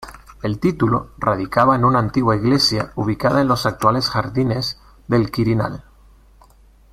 [0.41, 5.83] El título radicaba en una antigua iglesia ubicada en los actuales jardines del Quirinal.